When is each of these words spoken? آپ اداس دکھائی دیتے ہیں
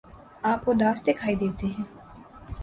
آپ 0.43 0.69
اداس 0.69 1.05
دکھائی 1.07 1.35
دیتے 1.35 1.67
ہیں 1.67 1.83